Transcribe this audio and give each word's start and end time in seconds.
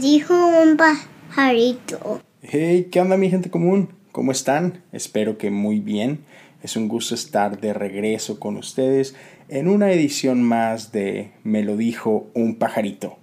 Dijo 0.00 0.34
un 0.62 0.76
pajarito. 0.76 2.22
Hey, 2.42 2.88
¿qué 2.92 3.00
onda 3.00 3.16
mi 3.16 3.30
gente 3.30 3.50
común? 3.50 3.88
¿Cómo 4.12 4.30
están? 4.30 4.84
Espero 4.92 5.38
que 5.38 5.50
muy 5.50 5.80
bien. 5.80 6.20
Es 6.62 6.76
un 6.76 6.86
gusto 6.86 7.16
estar 7.16 7.60
de 7.60 7.72
regreso 7.72 8.38
con 8.38 8.56
ustedes 8.56 9.16
en 9.48 9.66
una 9.66 9.90
edición 9.90 10.42
más 10.42 10.92
de 10.92 11.32
Me 11.42 11.64
lo 11.64 11.76
dijo 11.76 12.28
un 12.34 12.56
pajarito. 12.56 13.18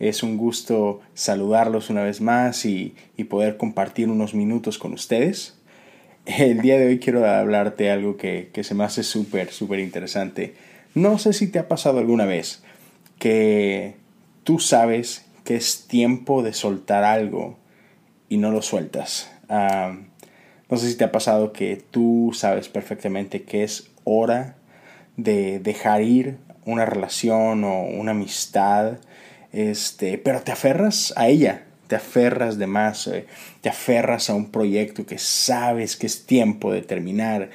Es 0.00 0.24
un 0.24 0.38
gusto 0.38 1.00
saludarlos 1.14 1.88
una 1.88 2.02
vez 2.02 2.20
más 2.20 2.64
y, 2.64 2.94
poder 3.28 3.56
compartir 3.56 4.08
unos 4.08 4.34
minutos 4.34 4.78
con 4.78 4.94
ustedes. 4.94 5.56
El 6.26 6.62
día 6.62 6.78
de 6.78 6.86
hoy 6.86 6.98
quiero 6.98 7.24
hablarte 7.24 7.92
algo 7.92 8.16
que, 8.16 8.50
que 8.52 8.64
se 8.64 8.74
me 8.74 8.82
hace 8.82 9.04
súper, 9.04 9.52
súper 9.52 9.78
interesante. 9.78 10.54
No 10.96 11.18
sé 11.18 11.32
si 11.32 11.46
te 11.46 11.60
ha 11.60 11.68
pasado 11.68 12.00
alguna 12.00 12.26
vez 12.26 12.64
que 13.20 13.94
tú 14.42 14.58
sabes 14.58 15.26
que 15.44 15.56
es 15.56 15.86
tiempo 15.86 16.42
de 16.42 16.52
soltar 16.52 17.04
algo 17.04 17.58
y 18.28 18.38
no 18.38 18.50
lo 18.50 18.62
sueltas. 18.62 19.30
no 19.48 20.76
sé 20.76 20.88
si 20.88 20.96
te 20.96 21.04
ha 21.04 21.12
pasado 21.12 21.52
que 21.52 21.76
tú 21.76 22.30
sabes 22.34 22.68
perfectamente 22.68 23.42
que 23.42 23.64
es 23.64 23.90
hora 24.04 24.56
de 25.16 25.58
dejar 25.58 26.02
ir 26.02 26.38
una 26.64 26.86
relación 26.86 27.64
o 27.64 27.82
una 27.82 28.12
amistad, 28.12 28.98
este, 29.52 30.18
pero 30.18 30.40
te 30.42 30.52
aferras 30.52 31.12
a 31.16 31.28
ella, 31.28 31.64
te 31.88 31.96
aferras 31.96 32.58
de 32.58 32.66
más, 32.66 33.06
eh, 33.06 33.26
te 33.60 33.68
aferras 33.68 34.30
a 34.30 34.34
un 34.34 34.50
proyecto 34.50 35.04
que 35.04 35.18
sabes 35.18 35.96
que 35.96 36.06
es 36.06 36.24
tiempo 36.24 36.72
de 36.72 36.82
terminar, 36.82 37.50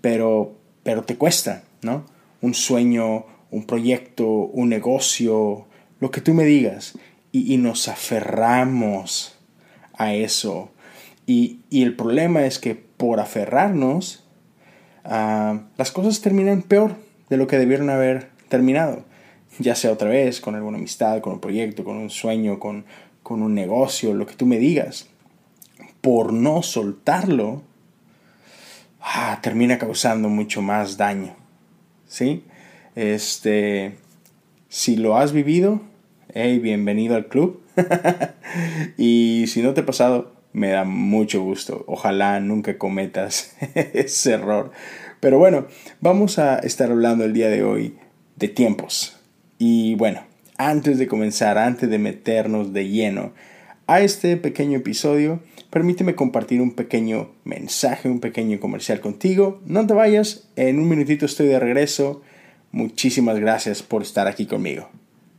pero, 0.00 0.56
pero 0.82 1.04
te 1.04 1.16
cuesta, 1.16 1.62
¿no? 1.82 2.04
Un 2.40 2.54
sueño, 2.54 3.26
un 3.50 3.64
proyecto, 3.64 4.26
un 4.26 4.68
negocio, 4.68 5.66
lo 6.00 6.10
que 6.10 6.20
tú 6.20 6.34
me 6.34 6.44
digas, 6.44 6.98
y, 7.44 7.56
nos 7.58 7.88
aferramos 7.88 9.36
a 9.94 10.14
eso. 10.14 10.70
Y, 11.26 11.60
el 11.70 11.94
problema 11.94 12.46
es 12.46 12.58
que 12.58 12.74
por 12.74 13.20
aferrarnos, 13.20 14.24
ah, 15.04 15.60
las 15.76 15.90
cosas 15.90 16.20
terminan 16.20 16.62
peor 16.62 16.96
de 17.28 17.36
lo 17.36 17.46
que 17.46 17.58
debieron 17.58 17.90
haber 17.90 18.30
terminado. 18.48 19.04
Ya 19.58 19.74
sea 19.74 19.92
otra 19.92 20.08
vez 20.08 20.40
con 20.40 20.54
alguna 20.54 20.78
amistad, 20.78 21.20
con 21.20 21.34
un 21.34 21.40
proyecto, 21.40 21.84
con 21.84 21.96
un 21.96 22.10
sueño, 22.10 22.58
con, 22.58 22.84
con 23.22 23.42
un 23.42 23.54
negocio, 23.54 24.14
lo 24.14 24.26
que 24.26 24.34
tú 24.34 24.46
me 24.46 24.58
digas. 24.58 25.08
Por 26.00 26.32
no 26.32 26.62
soltarlo, 26.62 27.62
ah, 29.00 29.40
termina 29.42 29.78
causando 29.78 30.28
mucho 30.28 30.62
más 30.62 30.96
daño. 30.96 31.36
¿Sí? 32.06 32.44
Este, 32.94 33.98
si 34.68 34.96
lo 34.96 35.16
has 35.16 35.32
vivido, 35.32 35.80
hey, 36.34 36.58
bienvenido 36.58 37.16
al 37.16 37.26
club. 37.26 37.62
y 38.96 39.44
si 39.48 39.62
no 39.62 39.74
te 39.74 39.82
ha 39.82 39.86
pasado, 39.86 40.32
me 40.52 40.68
da 40.68 40.84
mucho 40.84 41.42
gusto. 41.42 41.84
Ojalá 41.86 42.40
nunca 42.40 42.78
cometas 42.78 43.56
ese 43.74 44.32
error. 44.32 44.70
Pero 45.20 45.38
bueno, 45.38 45.66
vamos 46.00 46.38
a 46.38 46.58
estar 46.58 46.90
hablando 46.90 47.24
el 47.24 47.32
día 47.32 47.48
de 47.48 47.62
hoy 47.62 47.96
de 48.36 48.48
tiempos. 48.48 49.18
Y 49.58 49.94
bueno, 49.96 50.22
antes 50.58 50.98
de 50.98 51.06
comenzar, 51.06 51.58
antes 51.58 51.88
de 51.88 51.98
meternos 51.98 52.72
de 52.72 52.88
lleno 52.88 53.32
a 53.86 54.00
este 54.00 54.36
pequeño 54.36 54.78
episodio, 54.78 55.40
permíteme 55.70 56.14
compartir 56.14 56.60
un 56.60 56.72
pequeño 56.72 57.30
mensaje, 57.44 58.08
un 58.08 58.20
pequeño 58.20 58.58
comercial 58.60 59.00
contigo. 59.00 59.60
No 59.64 59.86
te 59.86 59.94
vayas, 59.94 60.48
en 60.56 60.78
un 60.78 60.88
minutito 60.88 61.26
estoy 61.26 61.46
de 61.46 61.60
regreso. 61.60 62.22
Muchísimas 62.72 63.38
gracias 63.38 63.82
por 63.82 64.02
estar 64.02 64.26
aquí 64.26 64.46
conmigo. 64.46 64.88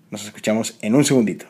Nos 0.09 0.25
escuchamos 0.25 0.77
en 0.81 0.95
un 0.95 1.03
segundito. 1.03 1.45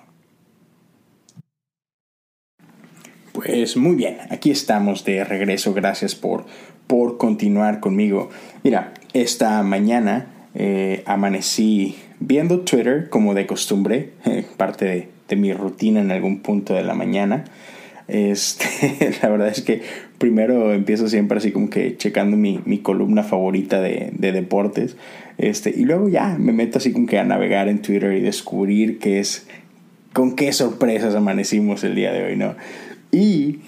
Pues 3.34 3.78
muy 3.78 3.95
bien, 3.95 4.18
aquí 4.31 4.50
estamos 4.50 5.06
de 5.06 5.23
regreso. 5.23 5.73
Gracias 5.73 6.16
por, 6.16 6.45
por 6.88 7.18
continuar 7.18 7.79
conmigo. 7.79 8.29
Mira, 8.63 8.94
esta 9.13 9.62
mañana 9.62 10.50
eh, 10.56 11.03
amanecí 11.06 11.97
viendo 12.19 12.62
Twitter 12.62 13.09
como 13.09 13.35
de 13.35 13.45
costumbre, 13.45 14.13
parte 14.57 14.85
de, 14.85 15.09
de, 15.28 15.35
mi 15.35 15.53
rutina 15.53 16.00
en 16.00 16.12
algún 16.12 16.39
punto 16.39 16.74
de 16.74 16.81
la 16.81 16.95
mañana. 16.95 17.45
Este, 18.07 19.18
la 19.22 19.29
verdad 19.29 19.50
es 19.50 19.62
que 19.62 19.81
primero 20.18 20.73
empiezo 20.73 21.07
siempre 21.07 21.38
así 21.38 21.51
como 21.51 21.69
que 21.69 21.97
checando 21.97 22.38
mi, 22.38 22.59
mi 22.66 22.79
columna 22.79 23.23
favorita 23.23 23.81
de, 23.81 24.12
de, 24.13 24.31
deportes. 24.31 24.95
Este, 25.38 25.69
y 25.69 25.85
luego 25.85 26.09
ya 26.09 26.38
me 26.40 26.53
meto 26.53 26.78
así 26.78 26.91
como 26.91 27.06
que 27.06 27.19
a 27.19 27.23
navegar 27.23 27.68
en 27.68 27.81
Twitter 27.81 28.13
y 28.13 28.22
descubrir 28.22 29.00
qué 29.00 29.19
es, 29.19 29.47
con 30.13 30.35
qué 30.35 30.51
sorpresas 30.53 31.16
amanecimos 31.16 31.84
el 31.84 31.95
día 31.95 32.12
de 32.12 32.23
hoy, 32.23 32.38
¿no? 32.38 32.56
Y 33.12 33.59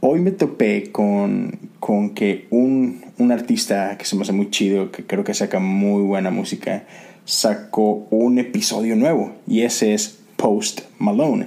hoy 0.00 0.20
me 0.20 0.32
topé 0.32 0.90
con, 0.90 1.58
con 1.80 2.10
que 2.10 2.46
un, 2.50 3.04
un 3.18 3.32
artista 3.32 3.96
que 3.96 4.04
se 4.04 4.16
me 4.16 4.22
hace 4.22 4.32
muy 4.32 4.50
chido, 4.50 4.90
que 4.90 5.04
creo 5.04 5.24
que 5.24 5.34
saca 5.34 5.60
muy 5.60 6.02
buena 6.02 6.30
música, 6.30 6.84
sacó 7.24 8.06
un 8.10 8.38
episodio 8.38 8.96
nuevo 8.96 9.32
y 9.46 9.62
ese 9.62 9.94
es 9.94 10.20
Post 10.36 10.82
Malone. 10.98 11.46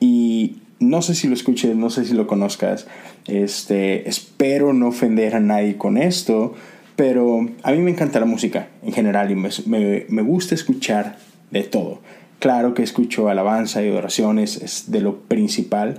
Y 0.00 0.58
no 0.80 1.02
sé 1.02 1.14
si 1.14 1.28
lo 1.28 1.34
escuches, 1.34 1.74
no 1.76 1.90
sé 1.90 2.04
si 2.04 2.14
lo 2.14 2.26
conozcas. 2.26 2.86
Este, 3.26 4.08
espero 4.08 4.72
no 4.72 4.88
ofender 4.88 5.34
a 5.34 5.40
nadie 5.40 5.76
con 5.76 5.96
esto, 5.96 6.54
pero 6.96 7.48
a 7.62 7.72
mí 7.72 7.78
me 7.78 7.90
encanta 7.90 8.20
la 8.20 8.26
música 8.26 8.68
en 8.82 8.92
general 8.92 9.30
y 9.30 9.34
me, 9.34 9.50
me, 10.08 10.22
gusta 10.22 10.54
escuchar 10.54 11.18
de 11.50 11.62
todo. 11.62 12.00
Claro 12.38 12.74
que 12.74 12.82
escucho 12.82 13.28
alabanza 13.28 13.82
y 13.82 13.90
oraciones, 13.90 14.56
es 14.56 14.90
de 14.90 15.00
lo 15.00 15.20
principal, 15.20 15.98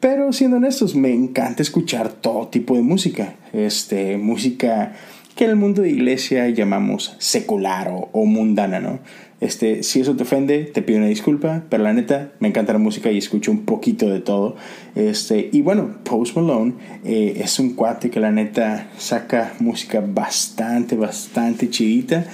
pero 0.00 0.32
siendo 0.32 0.56
honestos, 0.56 0.94
me 0.94 1.12
encanta 1.12 1.62
escuchar 1.62 2.10
todo 2.10 2.48
tipo 2.48 2.74
de 2.74 2.82
música. 2.82 3.34
Este, 3.52 4.16
música 4.16 4.94
que 5.40 5.44
en 5.44 5.52
el 5.52 5.56
mundo 5.56 5.80
de 5.80 5.88
iglesia 5.88 6.50
llamamos 6.50 7.16
secular 7.16 7.90
o, 7.90 8.26
mundana, 8.26 8.78
¿no? 8.78 8.98
Este, 9.40 9.82
si 9.82 10.02
eso 10.02 10.14
te 10.14 10.24
ofende, 10.24 10.64
te 10.64 10.82
pido 10.82 10.98
una 10.98 11.08
disculpa, 11.08 11.62
pero 11.70 11.82
la 11.82 11.94
neta, 11.94 12.32
me 12.40 12.48
encanta 12.48 12.74
la 12.74 12.78
música 12.78 13.10
y 13.10 13.16
escucho 13.16 13.50
un 13.50 13.64
poquito 13.64 14.10
de 14.10 14.20
todo. 14.20 14.56
Este, 14.94 15.48
y 15.50 15.62
bueno, 15.62 15.96
Post 16.04 16.36
Malone 16.36 16.74
eh, 17.06 17.40
es 17.42 17.58
un 17.58 17.72
cuate 17.72 18.10
que 18.10 18.20
la 18.20 18.30
neta 18.30 18.88
saca 18.98 19.54
música 19.60 20.04
bastante, 20.06 20.94
bastante 20.94 21.70
chidita. 21.70 22.26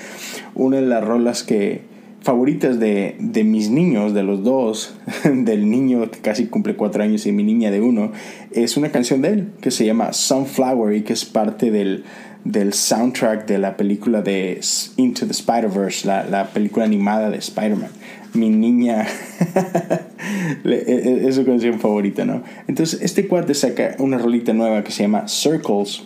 Una 0.56 0.78
de 0.78 0.86
las 0.86 1.04
rolas 1.04 1.44
que 1.44 1.82
favoritas 2.26 2.78
de, 2.78 3.16
de 3.18 3.44
mis 3.44 3.70
niños, 3.70 4.12
de 4.12 4.22
los 4.22 4.44
dos, 4.44 4.94
del 5.24 5.70
niño 5.70 6.10
que 6.10 6.18
casi 6.18 6.46
cumple 6.46 6.76
cuatro 6.76 7.02
años 7.02 7.24
y 7.26 7.32
mi 7.32 7.42
niña 7.42 7.70
de 7.70 7.80
uno, 7.80 8.12
es 8.50 8.76
una 8.76 8.90
canción 8.90 9.22
de 9.22 9.28
él 9.28 9.48
que 9.60 9.70
se 9.70 9.86
llama 9.86 10.12
Sunflower 10.12 10.94
y 10.94 11.02
que 11.02 11.14
es 11.14 11.24
parte 11.24 11.70
del 11.70 12.04
del 12.44 12.72
soundtrack 12.72 13.46
de 13.46 13.58
la 13.58 13.76
película 13.76 14.22
de 14.22 14.60
Into 14.96 15.26
the 15.26 15.32
Spider-Verse, 15.32 16.06
la, 16.06 16.24
la, 16.26 16.46
película 16.46 16.84
animada 16.84 17.28
de 17.28 17.38
Spider-Man. 17.38 17.90
Mi 18.34 18.50
niña 18.50 19.04
e, 20.64 20.84
e, 20.86 21.28
es 21.28 21.34
su 21.34 21.44
canción 21.44 21.80
favorita, 21.80 22.24
¿no? 22.24 22.44
Entonces, 22.68 23.00
este 23.02 23.26
cuate 23.26 23.52
saca 23.54 23.96
una 23.98 24.18
rolita 24.18 24.52
nueva 24.52 24.84
que 24.84 24.92
se 24.92 25.02
llama 25.02 25.26
Circles 25.26 26.04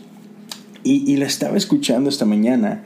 y, 0.83 1.13
y 1.13 1.17
la 1.17 1.27
estaba 1.27 1.59
escuchando 1.59 2.09
esta 2.09 2.25
mañana 2.25 2.85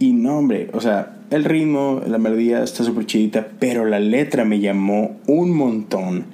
y 0.00 0.12
no, 0.12 0.38
hombre, 0.38 0.68
o 0.72 0.80
sea, 0.80 1.17
el 1.30 1.44
ritmo, 1.44 2.00
la 2.06 2.18
melodía 2.18 2.62
está 2.62 2.84
súper 2.84 3.06
chidita, 3.06 3.48
pero 3.58 3.84
la 3.84 4.00
letra 4.00 4.44
me 4.44 4.60
llamó 4.60 5.16
un 5.26 5.54
montón 5.54 6.24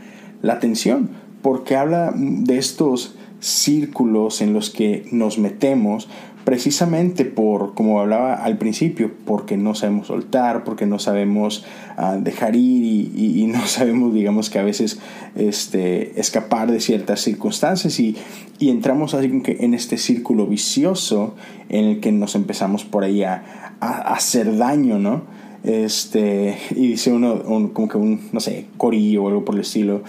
la 0.43 0.55
atención 0.55 1.11
porque 1.43 1.77
habla 1.77 2.13
de 2.17 2.59
estos 2.59 3.17
círculos 3.41 4.41
en 4.41 4.55
los 4.55 4.71
que 4.71 5.07
nos 5.11 5.39
metemos 5.39 6.09
precisamente 6.45 7.25
por, 7.25 7.75
como 7.75 8.01
hablaba 8.01 8.35
al 8.35 8.59
principio, 8.59 9.11
porque 9.25 9.57
no 9.57 9.75
sabemos 9.75 10.09
soltar, 10.09 10.65
porque 10.65 10.87
no 10.87 10.99
sabemos 10.99 11.65
ah, 11.97 12.17
dejar 12.21 12.55
ir 12.55 12.85
y, 12.85 13.47
no 13.47 13.67
sabemos, 13.67 14.13
digamos 14.15 14.51
que 14.51 14.59
a 14.59 14.63
veces 14.63 15.01
este, 15.37 16.19
escapar 16.21 16.71
de 16.71 16.81
ciertas 16.81 17.21
circunstancias 17.21 17.99
y, 17.99 18.17
y 18.59 18.71
entramos 18.71 19.15
en 19.15 19.75
este 19.75 19.97
círculo 19.97 20.47
vicioso 20.47 21.35
en 21.69 21.85
el 21.87 22.01
que 22.01 22.13
nos 22.13 22.35
empezamos 22.35 22.85
por 22.85 23.05
ahí 23.05 23.23
a, 23.23 23.77
a 23.81 24.15
hacer 24.15 24.57
daño, 24.57 24.99
¿no? 24.99 25.44
Este, 25.65 26.59
y 26.73 26.89
dice 26.89 27.11
uno, 27.11 27.43
como 27.73 27.89
que 27.89 27.97
un, 27.97 28.29
no 28.33 28.41
sé, 28.41 28.67
corillo 28.77 29.25
o 29.25 29.29
algo 29.29 29.45
por 29.45 29.55
el 29.55 29.63
estilo. 29.63 30.03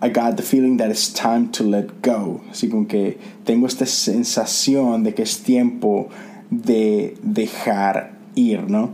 I 0.00 0.08
got 0.08 0.36
the 0.36 0.42
feeling 0.42 0.76
that 0.78 0.90
it's 0.90 1.12
time 1.12 1.48
to 1.52 1.64
let 1.64 1.86
go. 2.02 2.40
Así 2.50 2.68
como 2.68 2.86
que 2.86 3.18
tengo 3.44 3.66
esta 3.66 3.86
sensación 3.86 5.02
de 5.02 5.14
que 5.14 5.22
es 5.22 5.42
tiempo 5.42 6.08
de 6.50 7.16
dejar 7.22 8.12
ir, 8.34 8.68
¿no? 8.68 8.90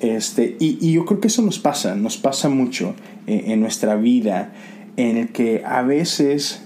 Este, 0.00 0.56
y, 0.58 0.78
y 0.80 0.92
yo 0.92 1.04
creo 1.06 1.20
que 1.20 1.28
eso 1.28 1.42
nos 1.42 1.58
pasa, 1.58 1.94
nos 1.94 2.16
pasa 2.16 2.48
mucho 2.48 2.94
en, 3.26 3.52
en 3.52 3.60
nuestra 3.60 3.94
vida, 3.94 4.52
en 4.96 5.16
el 5.16 5.28
que 5.28 5.62
a 5.64 5.82
veces, 5.82 6.62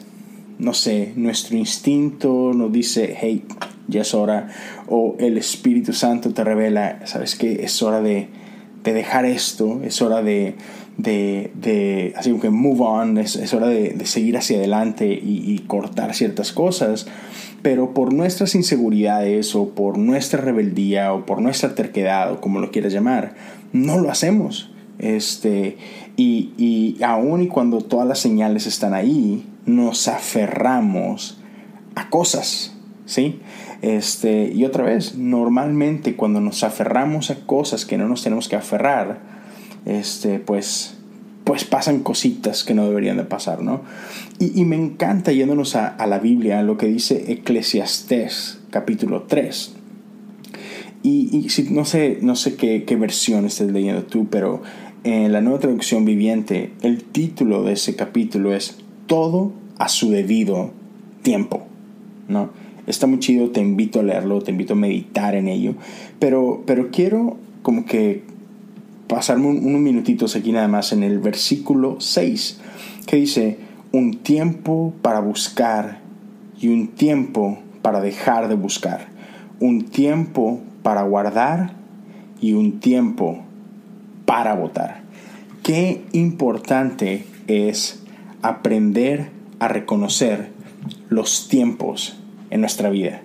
no 0.58 0.74
sé, 0.74 1.12
nuestro 1.14 1.56
instinto 1.56 2.52
nos 2.54 2.72
dice, 2.72 3.16
hey, 3.20 3.44
ya 3.86 4.02
es 4.02 4.14
hora, 4.14 4.48
o 4.86 5.16
el 5.18 5.38
Espíritu 5.38 5.92
Santo 5.92 6.32
te 6.32 6.42
revela, 6.42 7.06
sabes 7.06 7.36
que 7.36 7.64
es 7.64 7.82
hora 7.82 8.00
de, 8.00 8.28
de 8.88 8.94
dejar 8.94 9.24
esto, 9.24 9.80
es 9.84 10.00
hora 10.02 10.22
de, 10.22 10.54
de, 10.96 11.50
de 11.54 12.14
así 12.16 12.32
que 12.38 12.50
move 12.50 12.80
on, 12.80 13.18
es, 13.18 13.52
hora 13.54 13.68
de, 13.68 13.90
de, 13.90 14.06
seguir 14.06 14.36
hacia 14.36 14.58
adelante 14.58 15.06
y, 15.06 15.42
y, 15.46 15.58
cortar 15.66 16.14
ciertas 16.14 16.52
cosas, 16.52 17.06
pero 17.62 17.92
por 17.92 18.12
nuestras 18.12 18.54
inseguridades 18.54 19.54
o 19.54 19.70
por 19.70 19.98
nuestra 19.98 20.40
rebeldía 20.40 21.12
o 21.12 21.26
por 21.26 21.40
nuestra 21.40 21.74
terquedad 21.74 22.32
o 22.32 22.40
como 22.40 22.60
lo 22.60 22.70
quieras 22.70 22.92
llamar, 22.92 23.34
no 23.72 23.98
lo 23.98 24.10
hacemos. 24.10 24.70
Este, 24.98 25.76
y, 26.16 26.50
y 26.56 27.02
aún 27.02 27.42
y 27.42 27.48
cuando 27.48 27.80
todas 27.80 28.06
las 28.06 28.18
señales 28.18 28.66
están 28.66 28.94
ahí, 28.94 29.44
nos 29.66 30.08
aferramos 30.08 31.38
a 31.94 32.08
cosas, 32.10 32.74
¿sí? 33.06 33.40
Este, 33.82 34.52
y 34.52 34.64
otra 34.64 34.84
vez, 34.84 35.16
normalmente 35.16 36.16
cuando 36.16 36.40
nos 36.40 36.64
aferramos 36.64 37.30
a 37.30 37.46
cosas 37.46 37.84
que 37.84 37.96
no 37.96 38.08
nos 38.08 38.22
tenemos 38.22 38.48
que 38.48 38.56
aferrar, 38.56 39.20
este, 39.86 40.40
pues, 40.40 40.96
pues 41.44 41.64
pasan 41.64 42.00
cositas 42.00 42.64
que 42.64 42.74
no 42.74 42.86
deberían 42.86 43.16
de 43.16 43.24
pasar, 43.24 43.62
¿no? 43.62 43.82
Y, 44.40 44.64
me 44.64 44.76
encanta 44.76 45.32
yéndonos 45.32 45.76
a, 45.76 46.06
la 46.06 46.18
Biblia, 46.18 46.62
lo 46.62 46.76
que 46.76 46.86
dice 46.86 47.32
Eclesiastés 47.32 48.60
capítulo 48.70 49.22
3. 49.22 49.74
Y, 51.02 51.48
si, 51.48 51.70
no 51.70 51.84
sé, 51.84 52.18
no 52.20 52.34
sé 52.36 52.56
qué, 52.56 52.84
qué 52.84 52.96
versión 52.96 53.46
estés 53.46 53.70
leyendo 53.70 54.02
tú, 54.02 54.26
pero 54.28 54.62
en 55.04 55.32
la 55.32 55.40
nueva 55.40 55.60
traducción 55.60 56.04
viviente, 56.04 56.72
el 56.82 57.04
título 57.04 57.62
de 57.62 57.74
ese 57.74 57.94
capítulo 57.94 58.54
es 58.54 58.78
Todo 59.06 59.52
a 59.78 59.88
su 59.88 60.10
debido 60.10 60.72
tiempo, 61.22 61.66
¿no? 62.28 62.50
Está 62.88 63.06
muy 63.06 63.18
chido, 63.18 63.50
te 63.50 63.60
invito 63.60 64.00
a 64.00 64.02
leerlo, 64.02 64.40
te 64.40 64.50
invito 64.50 64.72
a 64.72 64.76
meditar 64.76 65.34
en 65.34 65.46
ello, 65.46 65.74
pero, 66.18 66.62
pero 66.64 66.90
quiero 66.90 67.36
como 67.60 67.84
que 67.84 68.22
pasarme 69.08 69.48
unos 69.48 69.80
minutitos 69.82 70.34
aquí 70.34 70.52
nada 70.52 70.68
más 70.68 70.92
en 70.92 71.02
el 71.02 71.18
versículo 71.18 72.00
6, 72.00 72.60
que 73.06 73.16
dice, 73.16 73.58
un 73.92 74.16
tiempo 74.16 74.94
para 75.02 75.20
buscar 75.20 76.00
y 76.58 76.68
un 76.68 76.88
tiempo 76.88 77.58
para 77.82 78.00
dejar 78.00 78.48
de 78.48 78.54
buscar, 78.54 79.08
un 79.60 79.84
tiempo 79.84 80.60
para 80.82 81.02
guardar 81.02 81.74
y 82.40 82.54
un 82.54 82.80
tiempo 82.80 83.40
para 84.24 84.54
votar. 84.54 85.02
Qué 85.62 86.04
importante 86.12 87.26
es 87.48 88.02
aprender 88.40 89.28
a 89.58 89.68
reconocer 89.68 90.52
los 91.10 91.48
tiempos 91.48 92.17
en 92.50 92.60
nuestra 92.60 92.90
vida. 92.90 93.22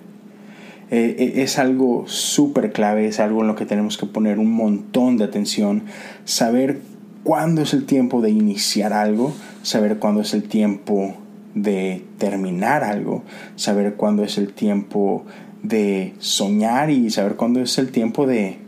Eh, 0.90 1.16
eh, 1.18 1.32
es 1.42 1.58
algo 1.58 2.04
súper 2.06 2.72
clave, 2.72 3.06
es 3.06 3.20
algo 3.20 3.40
en 3.40 3.48
lo 3.48 3.56
que 3.56 3.66
tenemos 3.66 3.96
que 3.96 4.06
poner 4.06 4.38
un 4.38 4.52
montón 4.52 5.16
de 5.16 5.24
atención, 5.24 5.84
saber 6.24 6.80
cuándo 7.22 7.62
es 7.62 7.72
el 7.72 7.86
tiempo 7.86 8.20
de 8.20 8.30
iniciar 8.30 8.92
algo, 8.92 9.32
saber 9.62 9.98
cuándo 9.98 10.20
es 10.20 10.34
el 10.34 10.44
tiempo 10.44 11.14
de 11.54 12.04
terminar 12.18 12.84
algo, 12.84 13.22
saber 13.56 13.94
cuándo 13.94 14.24
es 14.24 14.38
el 14.38 14.52
tiempo 14.52 15.24
de 15.62 16.12
soñar 16.18 16.90
y 16.90 17.10
saber 17.10 17.36
cuándo 17.36 17.60
es 17.60 17.78
el 17.78 17.90
tiempo 17.90 18.26
de 18.26 18.58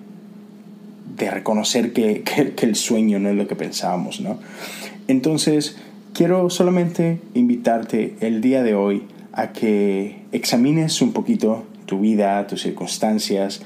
de 1.16 1.30
reconocer 1.30 1.92
que, 1.92 2.22
que, 2.22 2.66
el 2.66 2.74
sueño 2.74 3.18
no 3.18 3.30
es 3.30 3.36
lo 3.36 3.48
que 3.48 3.56
pensábamos, 3.56 4.20
¿no? 4.20 4.38
Entonces, 5.08 5.76
quiero 6.12 6.50
solamente 6.50 7.20
invitarte 7.34 8.16
el 8.20 8.40
día 8.40 8.62
de 8.62 8.74
hoy 8.74 9.04
a 9.36 9.52
que 9.52 10.22
examines 10.32 11.00
un 11.02 11.12
poquito 11.12 11.64
tu 11.84 12.00
vida, 12.00 12.44
tus 12.48 12.62
circunstancias, 12.62 13.60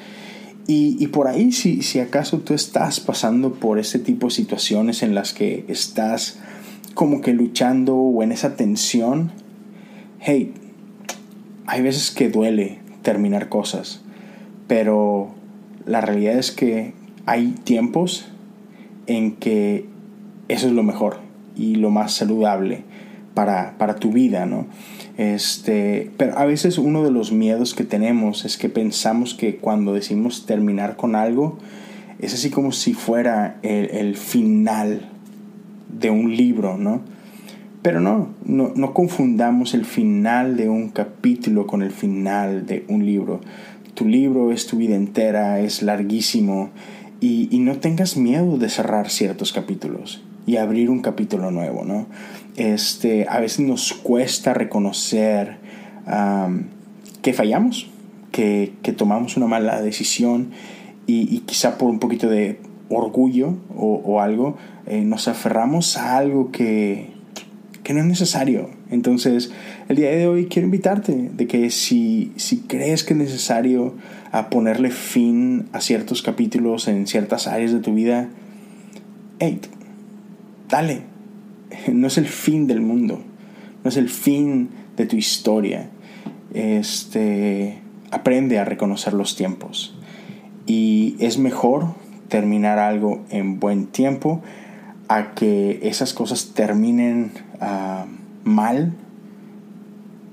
y, 0.67 0.97
y, 1.03 1.07
por 1.09 1.27
ahí, 1.27 1.51
si, 1.53 1.83
si 1.83 1.99
acaso 1.99 2.41
tú 2.41 2.55
estás 2.55 3.01
pasando 3.01 3.55
por 3.55 3.79
ese 3.79 3.99
tipo 3.99 4.27
de 4.27 4.33
situaciones 4.33 5.03
en 5.03 5.15
las 5.15 5.33
que 5.33 5.65
estás 5.69 6.39
como 6.95 7.23
que 7.23 7.33
luchando 7.33 7.97
o 7.97 8.23
en 8.23 8.31
esa 8.31 8.57
tensión, 8.57 9.33
hey, 10.21 10.53
hay 11.67 11.83
veces 11.83 12.11
que 12.11 12.29
duele 12.29 12.79
terminar 13.03 13.49
cosas, 13.49 14.03
pero 14.67 15.31
la 15.87 16.01
realidad 16.01 16.39
es 16.39 16.51
que 16.51 16.93
hay 17.27 17.55
tiempos 17.65 18.27
en 19.07 19.37
que 19.37 19.87
eso 20.49 20.67
es 20.67 20.73
lo 20.73 20.83
mejor 20.83 21.19
y 21.57 21.77
lo 21.77 21.91
más 21.91 22.13
saludable 22.13 22.85
para, 23.41 23.79
para 23.79 23.97
tu 23.97 24.13
vida, 24.13 24.45
¿no? 24.45 24.67
Este, 25.17 26.11
pero 26.19 26.37
a 26.37 26.45
veces 26.45 26.77
uno 26.77 27.03
de 27.03 27.11
los 27.11 27.33
miedos 27.33 27.73
que 27.73 27.85
tenemos 27.85 28.45
es 28.45 28.59
que 28.59 28.69
pensamos 28.69 29.33
que 29.33 29.57
cuando 29.57 29.95
decimos 29.95 30.45
terminar 30.45 30.97
con 30.97 31.17
algo, 31.17 31.57
es 32.19 32.35
así 32.35 32.51
como 32.51 32.71
si 32.71 32.93
fuera 32.93 33.59
el, 33.63 33.89
el 33.93 34.17
final 34.19 35.09
de 35.89 36.11
un 36.11 36.37
libro, 36.37 36.77
¿no? 36.77 37.01
Pero 37.81 38.03
no, 38.03 38.29
no, 38.45 38.73
no, 38.77 38.93
confundamos 38.93 39.73
el 39.73 39.87
final 39.87 40.59
de 40.59 40.69
un 40.69 40.91
capítulo 40.91 41.67
con 41.67 41.81
el 41.81 41.93
final 41.93 42.67
de 42.67 42.85
un 42.89 43.07
libro. 43.07 43.41
Tu 43.95 44.07
libro 44.07 44.53
es 44.53 44.67
tu 44.67 44.77
vida 44.77 44.97
entera, 44.97 45.61
es 45.61 45.81
larguísimo 45.81 46.69
y, 47.23 47.59
no 47.61 47.79
tengas 47.79 48.19
miedo 48.19 48.59
de 48.59 48.69
cerrar 48.69 49.09
ciertos 49.09 49.55
capítulos 49.55 50.23
y 50.47 50.57
abrir 50.59 50.91
un 50.91 51.01
capítulo 51.01 51.51
nuevo, 51.51 51.87
¿no? 51.87 52.07
Este, 52.57 53.27
a 53.29 53.41
veces 53.41 53.61
nos 53.61 53.93
cuesta 53.93 54.55
reconocer 54.55 55.59
que 57.23 57.33
fallamos, 57.33 57.89
que, 58.33 58.73
tomamos 58.97 59.37
una 59.37 59.47
mala 59.47 59.81
decisión 59.83 60.51
y, 61.07 61.41
quizá 61.41 61.79
por 61.79 61.91
un 61.91 61.99
poquito 61.99 62.29
de 62.29 62.59
orgullo 62.89 63.57
o, 63.77 64.21
algo, 64.21 64.57
eh, 64.87 65.03
nos 65.03 65.29
aferramos 65.29 65.97
a 65.97 66.17
algo 66.17 66.51
que, 66.51 67.11
que 67.85 67.95
no 67.95 68.01
es 68.01 68.07
necesario. 68.07 68.71
Entonces, 68.91 69.53
el 69.89 69.97
día 69.97 70.11
de 70.11 70.27
hoy 70.27 70.47
quiero 70.47 70.67
invitarte 70.67 71.31
de 71.33 71.47
que 71.47 71.71
si, 71.71 72.33
si 72.37 72.59
crees 72.61 73.05
que 73.05 73.15
es 73.15 73.19
necesario 73.19 73.95
a 74.33 74.51
ponerle 74.51 74.91
fin 74.91 75.69
a 75.73 75.81
ciertos 75.81 76.23
capítulos 76.23 76.89
en 76.89 77.07
ciertas 77.07 77.47
áreas 77.47 77.73
de 77.73 77.81
tu 77.81 77.95
vida, 77.95 78.29
hey, 79.39 79.61
dale. 80.69 81.10
No 81.93 82.07
es 82.07 82.19
el 82.19 82.27
fin 82.27 82.67
del 82.67 82.81
mundo, 82.81 83.21
no 83.85 83.89
es 83.91 83.97
el 83.97 84.09
fin 84.09 84.71
de 84.97 85.07
tu 85.07 85.17
historia. 85.17 85.91
Este, 86.53 87.79
aprende 88.11 88.59
a 88.59 88.65
reconocer 88.65 89.13
los 89.13 89.37
tiempos. 89.37 89.95
Y 90.67 91.17
es 91.19 91.39
mejor 91.39 91.95
terminar 92.29 92.79
algo 92.79 93.25
en 93.31 93.61
buen 93.61 93.87
tiempo 93.87 94.43
a 95.09 95.35
que 95.35 95.81
esas 95.83 96.15
cosas 96.15 96.53
terminen 96.55 97.33
ah, 97.61 98.07
mal 98.45 98.93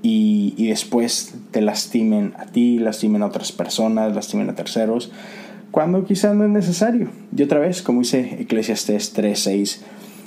y, 0.02 0.54
y, 0.56 0.68
después 0.68 1.34
te 1.50 1.60
lastimen 1.60 2.34
a 2.38 2.46
ti, 2.46 2.78
lastimen 2.78 3.22
a 3.22 3.26
otras 3.26 3.50
personas, 3.50 4.14
lastimen 4.14 4.48
a 4.48 4.54
terceros, 4.54 5.10
cuando 5.72 6.04
quizás 6.04 6.36
no 6.36 6.44
es 6.44 6.50
necesario. 6.50 7.08
Y 7.36 7.42
otra 7.42 7.58
vez, 7.58 7.82
como 7.82 8.00
dice 8.00 8.38
Eclesiastes 8.40 9.16
3:6, 9.16 9.80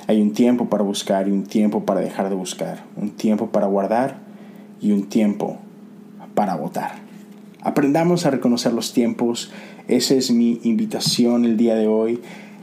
hay 0.07 0.21
un 0.21 0.33
tiempo 0.33 0.69
para 0.69 0.83
buscar 0.83 1.27
y 1.27 1.31
un 1.31 1.43
tiempo 1.43 1.85
para 1.85 2.01
dejar 2.01 2.29
de 2.29 2.35
buscar, 2.35 2.83
un 2.95 3.11
tiempo 3.11 3.47
para 3.51 3.67
guardar 3.67 4.19
y 4.81 4.91
un 4.91 5.07
tiempo 5.07 5.59
para 6.33 6.55
votar. 6.55 6.95
Aprendamos 7.61 8.25
a 8.25 8.31
reconocer 8.31 8.73
los 8.73 8.93
tiempos. 8.93 9.51
Esa 9.87 10.15
es 10.15 10.31
mi 10.31 10.59
invitación 10.63 11.45
el 11.45 11.57
día 11.57 11.75
de 11.75 11.87
hoy. 11.87 12.19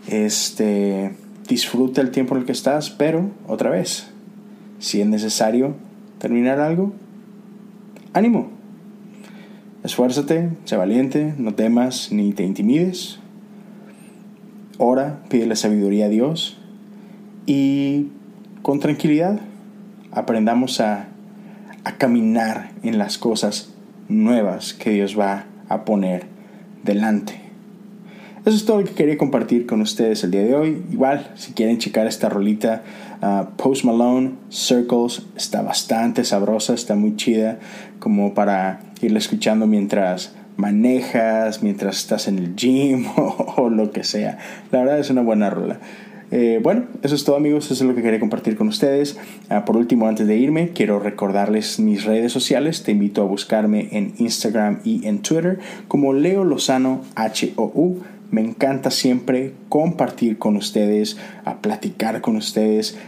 Este, 0.08 1.12
disfruta 1.46 2.00
el 2.00 2.10
tiempo 2.10 2.34
en 2.34 2.40
el 2.40 2.46
que 2.46 2.52
estás, 2.52 2.90
pero 2.90 3.30
otra 3.46 3.70
vez, 3.70 4.08
si 4.80 5.00
es 5.00 5.06
necesario 5.06 5.74
terminar 6.18 6.58
algo, 6.58 6.92
ánimo. 8.12 8.48
Esfuérzate, 9.84 10.50
sé 10.64 10.76
valiente, 10.76 11.34
no 11.38 11.54
temas 11.54 12.10
ni 12.10 12.32
te 12.32 12.42
intimides. 12.42 13.20
Ora, 14.78 15.22
pide 15.28 15.46
la 15.46 15.56
sabiduría 15.56 16.06
a 16.06 16.08
Dios 16.08 16.57
y 17.48 18.08
con 18.60 18.78
tranquilidad 18.78 19.40
aprendamos 20.12 20.80
a, 20.80 21.08
a 21.84 21.92
caminar 21.96 22.72
en 22.82 22.98
las 22.98 23.16
cosas 23.16 23.72
nuevas 24.08 24.74
que 24.74 24.90
Dios 24.90 25.18
va 25.18 25.46
a 25.70 25.86
poner 25.86 26.26
delante. 26.84 27.40
Eso 28.44 28.54
es 28.54 28.66
todo 28.66 28.80
lo 28.80 28.86
que 28.86 28.92
quería 28.92 29.16
compartir 29.16 29.66
con 29.66 29.80
ustedes 29.80 30.22
el 30.24 30.30
día 30.30 30.42
de 30.42 30.54
hoy. 30.54 30.82
Igual, 30.92 31.32
si 31.36 31.52
quieren 31.52 31.78
checar 31.78 32.06
esta 32.06 32.28
rolita, 32.28 32.82
uh, 33.22 33.56
Post 33.56 33.84
Malone, 33.84 34.32
Circles, 34.50 35.22
está 35.34 35.62
bastante 35.62 36.24
sabrosa, 36.24 36.74
está 36.74 36.96
muy 36.96 37.16
chida, 37.16 37.58
como 37.98 38.34
para 38.34 38.80
irla 39.00 39.18
escuchando 39.18 39.66
mientras 39.66 40.34
manejas, 40.58 41.62
mientras 41.62 41.96
estás 41.96 42.28
en 42.28 42.38
el 42.38 42.56
gym 42.56 43.06
o, 43.16 43.70
lo 43.70 43.90
que 43.90 44.04
sea. 44.04 44.36
La 44.70 44.80
verdad 44.80 44.98
es 44.98 45.08
una 45.08 45.22
buena 45.22 45.48
rola. 45.48 45.80
Eh, 46.30 46.60
bueno, 46.62 46.84
eso 47.02 47.14
es 47.14 47.24
todo 47.24 47.36
amigos, 47.36 47.70
eso 47.70 47.84
es 47.84 47.88
lo 47.88 47.94
que 47.94 48.02
quería 48.02 48.20
compartir 48.20 48.56
con 48.56 48.68
ustedes. 48.68 49.16
Ah, 49.48 49.64
por 49.64 49.76
último, 49.76 50.08
antes 50.08 50.26
de 50.26 50.36
irme, 50.36 50.70
quiero 50.70 50.98
recordarles 50.98 51.78
mis 51.78 52.04
redes 52.04 52.32
sociales. 52.32 52.82
Te 52.82 52.92
invito 52.92 53.22
a 53.22 53.24
buscarme 53.24 53.88
en 53.92 54.14
Instagram 54.18 54.80
y 54.84 55.06
en 55.06 55.20
Twitter 55.20 55.58
como 55.88 56.12
Leo 56.12 56.44
Lozano 56.44 57.02
H-O-U 57.14 58.02
me 58.30 58.42
encanta 58.42 58.90
siempre 58.90 59.54
compartir 59.68 60.38
con 60.38 60.56
ustedes, 60.56 61.16
a 61.44 61.56
platicar 61.62 62.20
con 62.20 62.36
ustedes, 62.36 62.98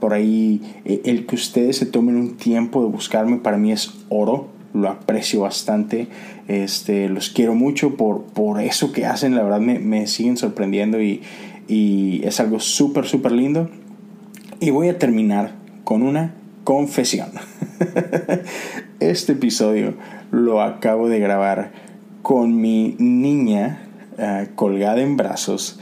por 0.00 0.12
ahí 0.12 0.60
eh, 0.84 1.02
el 1.04 1.26
que 1.26 1.34
ustedes 1.34 1.76
se 1.76 1.86
tomen 1.86 2.16
un 2.16 2.36
tiempo 2.36 2.84
de 2.84 2.90
buscarme 2.90 3.38
para 3.38 3.56
mí 3.56 3.72
es 3.72 3.94
oro, 4.10 4.48
lo 4.72 4.88
aprecio 4.88 5.40
bastante, 5.40 6.08
este, 6.46 7.08
los 7.08 7.30
quiero 7.30 7.54
mucho 7.54 7.96
por, 7.96 8.24
por 8.24 8.60
eso 8.60 8.92
que 8.92 9.06
hacen, 9.06 9.34
la 9.34 9.42
verdad 9.42 9.60
me, 9.60 9.78
me 9.78 10.06
siguen 10.06 10.36
sorprendiendo 10.36 11.02
y, 11.02 11.22
y 11.68 12.22
es 12.24 12.40
algo 12.40 12.60
súper, 12.60 13.06
súper 13.06 13.32
lindo. 13.32 13.70
Y 14.60 14.70
voy 14.70 14.88
a 14.88 14.98
terminar 14.98 15.52
con 15.84 16.02
una 16.02 16.34
confesión. 16.64 17.28
Este 19.00 19.32
episodio 19.32 19.94
lo 20.30 20.62
acabo 20.62 21.08
de 21.08 21.18
grabar 21.18 21.72
con 22.22 22.58
mi 22.58 22.96
niña 22.98 23.82
ah, 24.18 24.44
colgada 24.54 25.02
en 25.02 25.16
brazos. 25.16 25.78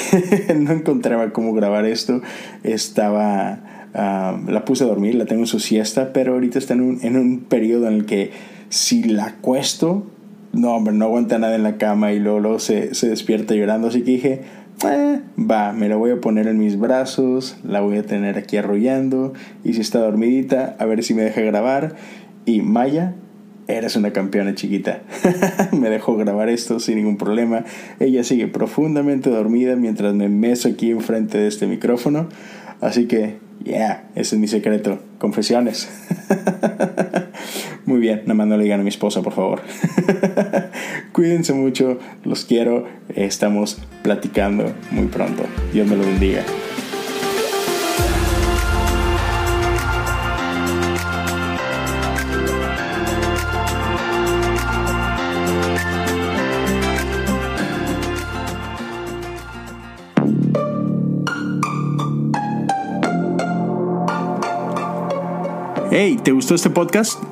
no 0.56 0.72
encontraba 0.72 1.32
cómo 1.32 1.52
grabar 1.52 1.84
esto. 1.84 2.22
Estaba... 2.62 3.60
Ah, 3.94 4.40
la 4.48 4.64
puse 4.64 4.84
a 4.84 4.86
dormir, 4.86 5.16
la 5.16 5.26
tengo 5.26 5.42
en 5.42 5.46
su 5.46 5.60
siesta, 5.60 6.14
pero 6.14 6.32
ahorita 6.32 6.58
está 6.58 6.72
en 6.72 6.80
un, 6.80 6.98
en 7.02 7.18
un 7.18 7.40
periodo 7.40 7.88
en 7.88 7.94
el 7.94 8.06
que 8.06 8.30
si 8.70 9.02
la 9.02 9.26
acuesto, 9.26 10.06
no, 10.52 10.74
hombre, 10.74 10.94
no 10.94 11.04
aguanta 11.04 11.38
nada 11.38 11.54
en 11.56 11.62
la 11.62 11.76
cama 11.76 12.12
y 12.12 12.18
luego, 12.18 12.58
se, 12.58 12.94
se 12.94 13.08
despierta 13.10 13.54
llorando. 13.54 13.88
Así 13.88 14.02
que 14.02 14.10
dije, 14.10 14.42
eh, 14.84 15.20
va, 15.38 15.72
me 15.72 15.88
la 15.88 15.96
voy 15.96 16.10
a 16.10 16.20
poner 16.20 16.46
en 16.46 16.58
mis 16.58 16.78
brazos, 16.78 17.56
la 17.64 17.80
voy 17.80 17.98
a 17.98 18.02
tener 18.02 18.38
aquí 18.38 18.56
arrollando 18.56 19.32
y 19.64 19.74
si 19.74 19.80
está 19.80 20.00
dormidita, 20.00 20.76
a 20.78 20.86
ver 20.86 21.02
si 21.02 21.14
me 21.14 21.22
deja 21.22 21.40
grabar. 21.40 21.96
Y 22.44 22.62
Maya, 22.62 23.14
eres 23.68 23.96
una 23.96 24.12
campeona 24.12 24.54
chiquita. 24.54 25.02
me 25.72 25.90
dejó 25.90 26.16
grabar 26.16 26.48
esto 26.48 26.80
sin 26.80 26.96
ningún 26.96 27.16
problema. 27.16 27.64
Ella 28.00 28.24
sigue 28.24 28.48
profundamente 28.48 29.30
dormida 29.30 29.76
mientras 29.76 30.14
me 30.14 30.28
meso 30.28 30.68
aquí 30.68 30.90
enfrente 30.90 31.38
de 31.38 31.48
este 31.48 31.66
micrófono. 31.66 32.28
Así 32.80 33.06
que, 33.06 33.38
yeah, 33.64 34.08
ese 34.14 34.34
es 34.34 34.40
mi 34.40 34.48
secreto. 34.48 34.98
Confesiones. 35.18 35.88
Muy 37.84 37.98
bien, 37.98 38.22
nada 38.22 38.34
más 38.34 38.46
no 38.46 38.56
le 38.56 38.62
digan 38.62 38.80
a 38.80 38.82
mi 38.82 38.90
esposa, 38.90 39.22
por 39.22 39.32
favor. 39.32 39.60
Cuídense 41.12 41.52
mucho, 41.52 41.98
los 42.24 42.44
quiero. 42.44 42.86
Estamos 43.14 43.78
platicando 44.02 44.72
muy 44.90 45.06
pronto. 45.06 45.44
Dios 45.72 45.88
me 45.88 45.96
lo 45.96 46.04
bendiga. 46.04 46.44
Hey, 65.94 66.18
¿te 66.24 66.32
gustó 66.32 66.54
este 66.54 66.70
podcast? 66.70 67.31